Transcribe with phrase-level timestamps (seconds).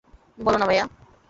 [0.37, 0.85] বলো না, ভায়া।